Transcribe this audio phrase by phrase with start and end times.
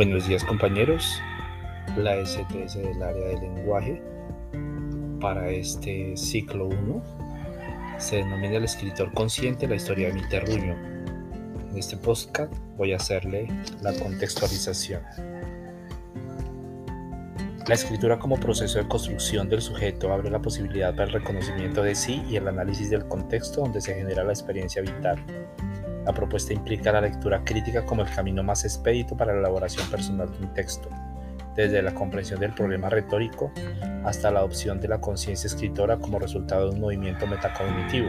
[0.00, 1.20] Buenos días compañeros,
[1.98, 4.02] la STS del área de lenguaje
[5.20, 7.02] para este ciclo 1
[7.98, 10.74] se denomina el escritor consciente la historia de mi terruño.
[11.70, 13.46] En este podcast voy a hacerle
[13.82, 15.02] la contextualización.
[17.68, 21.94] La escritura como proceso de construcción del sujeto abre la posibilidad para el reconocimiento de
[21.94, 25.22] sí y el análisis del contexto donde se genera la experiencia vital.
[26.04, 30.30] La propuesta implica la lectura crítica como el camino más expedito para la elaboración personal
[30.32, 30.88] de un texto,
[31.54, 33.52] desde la comprensión del problema retórico
[34.04, 38.08] hasta la adopción de la conciencia escritora como resultado de un movimiento metacognitivo,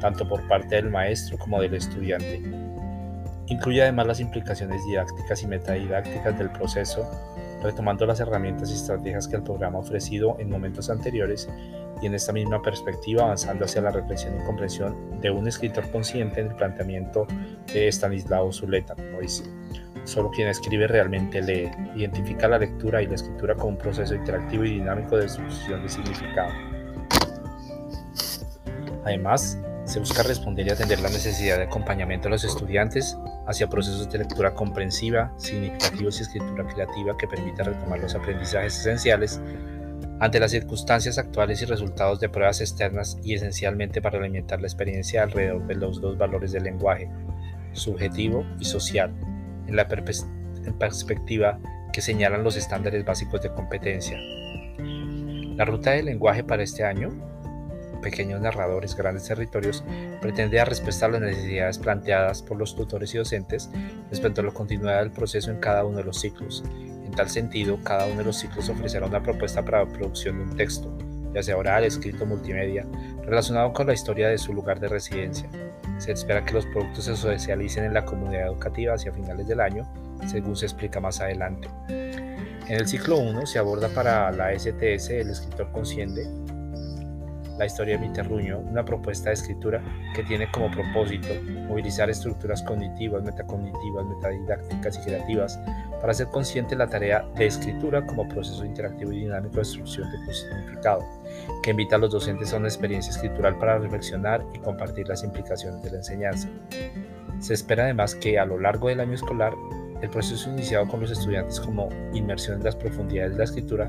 [0.00, 2.42] tanto por parte del maestro como del estudiante.
[3.46, 7.08] Incluye además las implicaciones didácticas y metadidácticas del proceso,
[7.62, 11.48] retomando las herramientas y estrategias que el programa ha ofrecido en momentos anteriores
[12.00, 16.40] y en esta misma perspectiva avanzando hacia la reflexión y comprensión de un escritor consciente
[16.40, 17.26] en el planteamiento
[17.72, 19.44] de Stanislao Zuleta, como dice.
[20.04, 24.64] Solo quien escribe realmente lee, identifica la lectura y la escritura como un proceso interactivo
[24.64, 26.50] y dinámico de destrucción de significado.
[29.04, 34.10] Además, se busca responder y atender la necesidad de acompañamiento de los estudiantes hacia procesos
[34.10, 39.40] de lectura comprensiva, significativos y escritura creativa que permita retomar los aprendizajes esenciales
[40.20, 45.24] ante las circunstancias actuales y resultados de pruebas externas y esencialmente para alimentar la experiencia
[45.24, 47.10] alrededor de los dos valores del lenguaje,
[47.72, 49.12] subjetivo y social,
[49.66, 51.58] en la perspectiva
[51.92, 54.16] que señalan los estándares básicos de competencia.
[55.56, 57.10] La ruta del lenguaje para este año,
[58.02, 59.82] Pequeños Narradores, Grandes Territorios,
[60.20, 63.70] pretende dar respuesta a las necesidades planteadas por los tutores y docentes
[64.10, 66.62] respecto a la continuidad del proceso en cada uno de los ciclos,
[67.12, 70.44] en tal sentido, cada uno de los ciclos ofrecerá una propuesta para la producción de
[70.44, 70.90] un texto,
[71.34, 72.86] ya sea oral, escrito, multimedia,
[73.22, 75.46] relacionado con la historia de su lugar de residencia.
[75.98, 79.86] Se espera que los productos se socialicen en la comunidad educativa hacia finales del año,
[80.26, 81.68] según se explica más adelante.
[81.88, 86.26] En el ciclo 1 se aborda para la STS el escritor consciente
[87.62, 89.80] la historia de mi terruño, una propuesta de escritura
[90.16, 91.28] que tiene como propósito
[91.68, 95.60] movilizar estructuras cognitivas, metacognitivas, metadidácticas y creativas
[96.00, 100.34] para hacer consciente la tarea de escritura como proceso interactivo y dinámico de instrucción de
[100.34, 101.06] significado,
[101.62, 105.80] que invita a los docentes a una experiencia escritural para reflexionar y compartir las implicaciones
[105.84, 106.48] de la enseñanza.
[107.38, 109.52] Se espera además que a lo largo del año escolar
[110.02, 113.88] el proceso iniciado con los estudiantes como inmersión en las profundidades de la escritura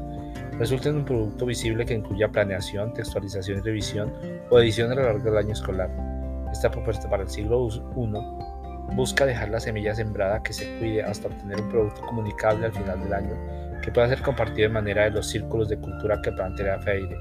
[0.59, 4.13] resulta en un producto visible que incluya planeación, textualización y revisión
[4.49, 5.89] o edición a lo largo del año escolar.
[6.51, 11.27] Esta propuesta para el siglo I busca dejar la semilla sembrada que se cuide hasta
[11.27, 15.11] obtener un producto comunicable al final del año que pueda ser compartido de manera de
[15.11, 17.17] los círculos de cultura que plantea Feire,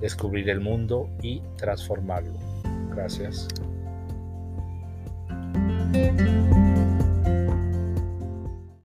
[0.00, 2.38] descubrir el mundo y transformarlo.
[2.94, 3.48] Gracias.